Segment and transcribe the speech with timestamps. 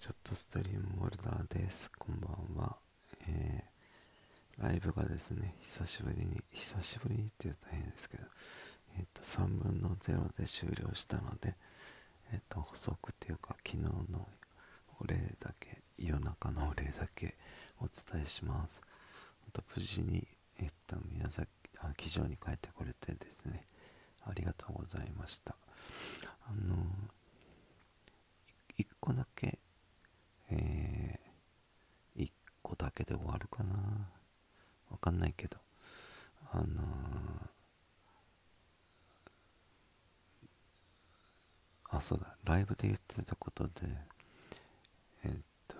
[0.00, 1.90] ちょっとストリームホルダーです。
[1.98, 2.76] こんばんは。
[3.26, 8.22] えー、ライブがですね、久しぶりに、久しぶりにって言うと変ですけど、
[8.96, 11.56] えっ、ー、と、3分の0で終了したので、
[12.32, 13.82] えっ、ー、と、補足っていうか、昨日
[14.12, 14.28] の
[15.00, 17.36] お礼だけ、夜中のお礼だけ
[17.80, 18.80] お伝えします。
[19.52, 20.24] と無事に、
[20.60, 21.48] えっと、宮崎、
[21.80, 23.66] あ、機場に帰ってこれてですね、
[24.24, 25.56] ありがとうございました。
[26.46, 26.76] あの
[28.78, 29.58] 1個だけ、
[30.50, 32.30] えー、1
[32.62, 33.74] 個だけで終わるかな。
[34.90, 35.56] わかんないけど、
[36.50, 43.72] あのー、あ、そうだ、ライブで言ってたことで、
[45.24, 45.30] えっ
[45.68, 45.76] と、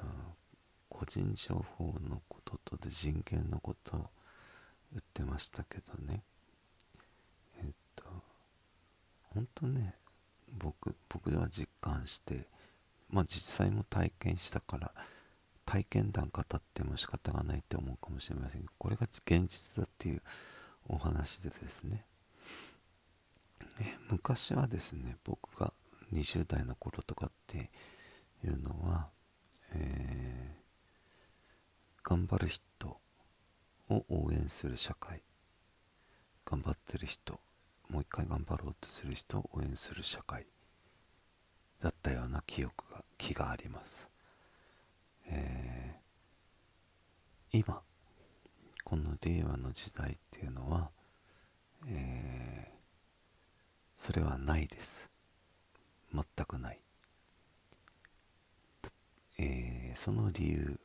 [0.88, 4.10] 個人情報のこととで人権のこと
[4.92, 6.22] 言ってましたけどね、
[7.60, 8.04] えっと、
[9.34, 9.94] 本当ね、
[10.52, 12.46] 僕、僕では実感して、
[13.10, 14.92] まあ実際も体験したから
[15.68, 20.22] 体験談語っても仕方がないって思うかもしれませんがこれが現実だっていう
[20.88, 22.06] お話でですね。
[23.78, 25.74] え昔はですね僕が
[26.14, 27.70] 20代の頃とかって
[28.42, 29.08] いうのは、
[29.74, 32.98] えー、頑張る人
[33.90, 35.22] を応援する社会
[36.46, 37.40] 頑張ってる人
[37.90, 40.46] もう一回頑張ろうとする人を応援する社会
[41.78, 44.08] だったような記憶が気があります、
[45.28, 47.82] えー、今
[48.84, 50.90] この令和の時代っていうのは、
[51.86, 52.78] えー、
[53.96, 55.10] それはないです。
[56.14, 56.80] 全くない、
[59.38, 60.80] えー、その理由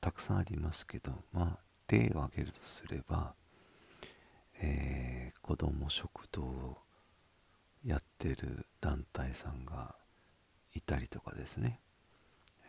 [0.00, 3.34] たくさんありますけどまあ例を挙げるとすれば、
[4.60, 6.78] えー、子ども食堂を
[7.84, 9.94] やってる団体さんが
[10.74, 11.80] いたりとかですね、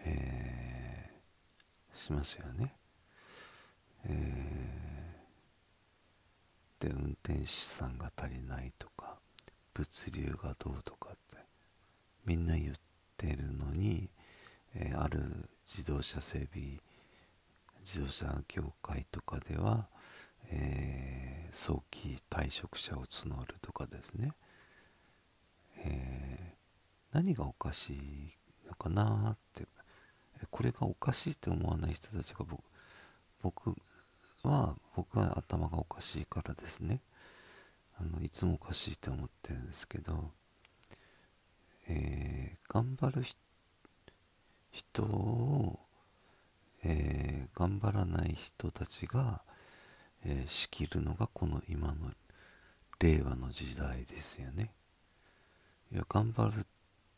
[0.06, 2.74] えー、しますよね。
[4.06, 9.18] えー、で運転手さんが足りないとか
[9.74, 11.38] 物流がどうとかって
[12.26, 12.76] みんな言っ
[13.18, 14.10] てるのに、
[14.76, 16.80] えー、ある自動車整備
[17.82, 19.88] 自動車業界とかでは、
[20.52, 24.34] えー、早期退職者を募るとかですね、
[25.78, 28.38] えー、何がおかしい
[28.68, 29.66] のかなって
[30.52, 32.46] これがおかしいって思わない人たちが
[33.42, 33.76] 僕
[34.44, 37.02] は僕は頭がおかしいからですね
[38.00, 40.32] あのいつもおかしいって思ってるんですけど、
[41.90, 43.24] えー、頑張る
[44.72, 45.80] 人を、
[46.84, 49.42] えー、頑張らない人たちが、
[50.26, 51.96] えー、仕切るのがこの今の
[53.00, 54.72] 令和の時代ですよね。
[55.92, 56.66] いや頑張るっ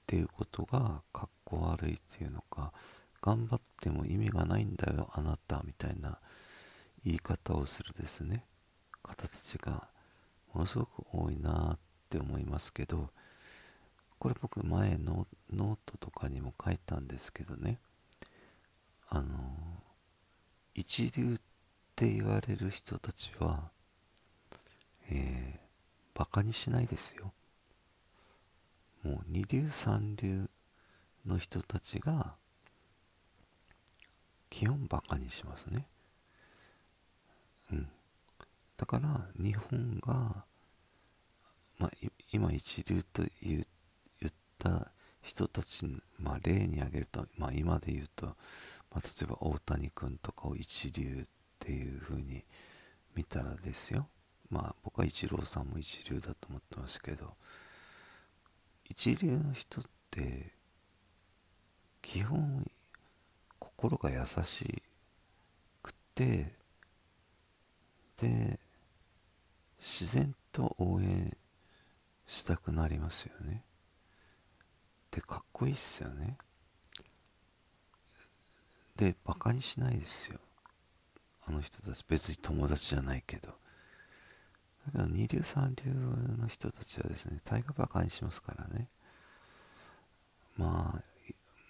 [0.07, 2.71] ていうことがかっこ悪いっていうのか
[3.21, 6.19] 頑張っても意味がないんだよあなたみたいな
[7.03, 8.45] 言い方をするですね。
[9.03, 9.87] 方たちが
[10.53, 13.09] ものすごく多いなって思いますけど
[14.19, 17.79] これ僕前のノートとかにも書いたんですけどね。
[19.09, 19.37] あの
[20.73, 21.41] 一流っ
[21.95, 23.71] て言われる人たちは
[25.13, 27.33] えー、バカにしないですよ。
[29.03, 30.49] もう二流三流
[31.25, 32.35] の人たちが
[34.51, 35.87] 基本バカにしますね。
[37.71, 37.87] うん。
[38.77, 40.45] だから日本が、
[41.79, 41.91] まあ、
[42.31, 43.65] 今一流と言
[44.27, 44.91] った
[45.23, 45.85] 人たち、
[46.19, 52.43] まあ、例に挙げると、まあ、今で言うと、まあ、例えば大谷君とかを一流っていうふうに
[53.15, 54.07] 見たらですよ。
[54.49, 57.35] まあ僕はイチローさんも一流だと思ってますけど
[58.89, 60.51] 一流の人って
[62.01, 62.69] 基本
[63.81, 64.83] 心が優し
[65.81, 66.53] くて
[68.21, 68.59] で
[69.79, 71.35] 自然と応援
[72.27, 73.63] したくなりますよね。
[75.09, 76.37] でかっこいいっすよね。
[78.95, 80.39] でバカにしないですよ。
[81.47, 82.05] あの人たち。
[82.07, 83.47] 別に友達じゃないけど。
[83.47, 85.91] だから二流三流
[86.39, 88.89] の人たちはですね、大河バカにしますからね。
[90.55, 91.03] まあ、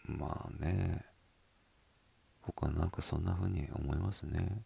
[0.06, 1.06] まあね、
[2.56, 4.64] 僕はなんかそんな風に思いますね。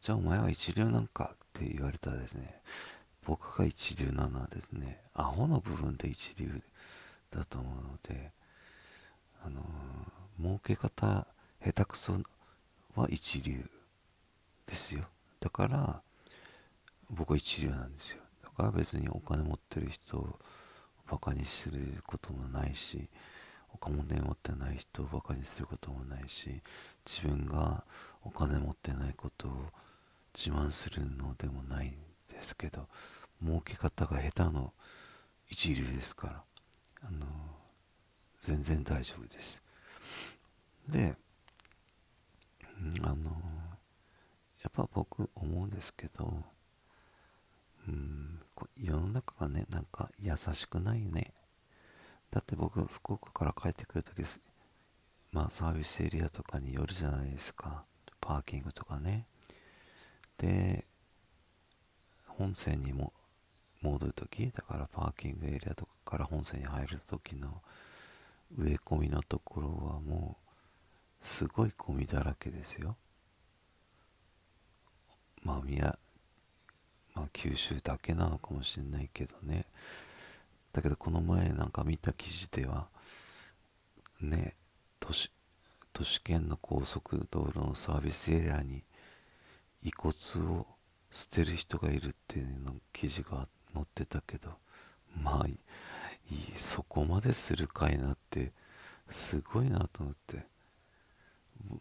[0.00, 2.60] じゃあお前は一流なんかって言われたらですね、
[3.26, 6.62] 僕が一流なのはですね、アホの部分で一流
[7.30, 8.32] だと思うので、
[9.44, 11.26] あのー、儲け方
[11.64, 12.14] 下手くそ
[12.94, 13.68] は一流
[14.66, 15.04] ですよ。
[15.40, 16.00] だから、
[17.10, 20.38] 僕は一流なんですよだから別にお金持ってる人を
[21.10, 23.08] バカにすることもないし
[23.72, 26.62] お金持ってない人をバカにすることもないし
[27.06, 27.84] 自分が
[28.22, 29.52] お金持ってないことを
[30.34, 31.90] 自慢するのでもないん
[32.30, 32.86] ですけど
[33.42, 34.72] 儲け方が下手の
[35.48, 36.42] 一流ですから
[37.02, 37.26] あの
[38.40, 39.62] 全然大丈夫です。
[40.88, 41.14] で
[43.02, 43.30] あの
[44.62, 46.44] やっぱ僕思うんですけど
[47.86, 48.40] うん
[48.76, 51.32] 世の中がねなんか優しくないね
[52.30, 54.22] だって僕福岡から帰ってくるとき
[55.32, 57.84] まあサービスエリアとかによるじゃないですか。
[58.20, 59.26] パーキングとかね。
[60.36, 60.84] で
[62.26, 63.12] 本線にも
[63.82, 67.62] 戻るときだからパーキングエリアとかから本線に入るときの
[68.56, 70.36] 植え込みのところはも
[71.22, 72.96] うすごいゴミだらけですよ。
[75.42, 75.98] まあ宮
[77.14, 79.66] まあ九州だけなのかもしれないけどね。
[80.72, 82.88] だけどこの前なんか見た記事では
[84.20, 84.54] ね
[85.00, 85.30] 都市
[85.92, 88.84] 都市圏の高速道路のサービスエリアに
[89.82, 90.14] 遺骨
[90.50, 90.66] を
[91.10, 94.50] 捨てる人がいるっていうの記事が載ってたけど
[95.20, 95.58] まあいい
[96.56, 98.52] そこまでするかいなって
[99.08, 100.46] すごいなと思って。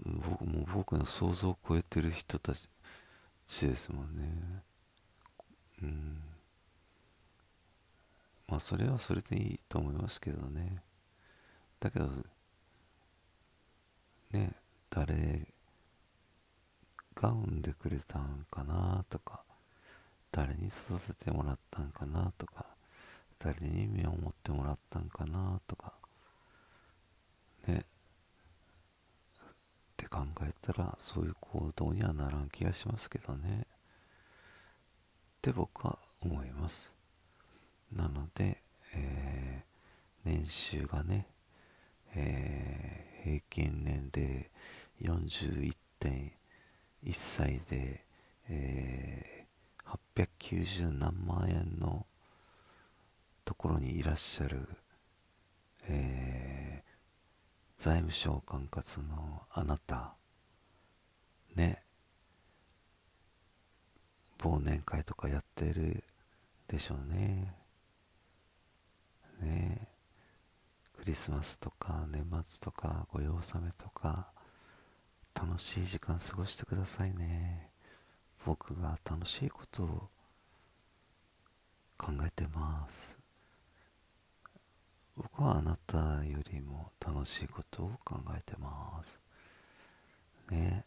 [0.06, 2.69] 僕も僕の想像を超えてる人たち
[3.68, 4.63] ですもんね。
[5.84, 6.22] うん。
[8.47, 10.81] まあそれはそれでいいと思いますけどね。
[11.79, 12.09] だけど
[14.31, 14.51] ね
[14.89, 15.47] 誰
[17.15, 19.44] が産んでくれたんかなとか
[20.31, 22.65] 誰に育ててもらったんかなとか
[23.39, 25.93] 誰に目を持ってもらったんかなとか
[27.67, 27.83] ね。
[27.83, 27.85] っ
[29.97, 33.61] て考えたらそういう行動にはならん気がしますけどね。
[33.61, 33.63] っ
[35.41, 36.96] て僕は思います。
[37.92, 38.62] なので、
[38.94, 41.28] えー、年収がね、
[42.16, 44.50] えー、平均年齢
[45.01, 46.31] 41.1
[47.13, 48.04] 歳で、
[48.50, 52.06] えー、890何万円の
[53.45, 54.68] ところにいらっしゃる、
[55.88, 60.16] えー、財務省管轄のあなた
[61.56, 61.84] ね
[64.39, 66.04] 忘年会とかやってる
[66.68, 67.66] でしょうね。
[69.42, 69.88] ね。
[70.98, 74.28] クリスマスとか年末とかご用納めとか
[75.34, 77.69] 楽しい時間過ごしてくださいね。
[78.45, 80.10] 僕が楽しいことを
[81.98, 83.18] 考えてます。
[85.16, 89.19] 僕はあなたよりも楽しいことを考えてます。
[90.50, 90.86] ね。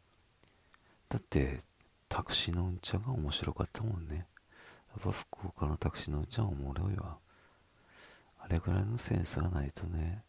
[1.09, 1.61] だって
[2.09, 4.17] タクシーのうんちゃんが面白かったもんね。
[4.17, 4.23] や
[4.99, 7.19] っぱ福岡のタクシーのうんちゃんおもろいわ。
[8.51, 10.23] れぐらいのセンスがないとね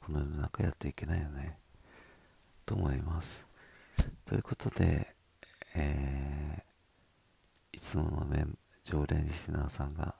[0.00, 1.58] この世の中やっていけないよね
[2.64, 3.46] と思います
[4.24, 5.08] ということで、
[5.74, 10.14] えー、いつものメン常連リスナーさんが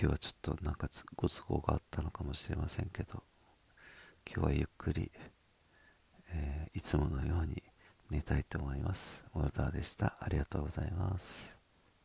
[0.00, 3.22] 今日はちょっとなんかご都合があったのかもしれませんけど
[4.26, 5.10] 今日はゆっくり、
[6.30, 7.62] えー、いつものように
[8.10, 9.24] 寝たいと思います。
[9.34, 10.16] モルダーでした。
[10.20, 11.57] ありがとうございます。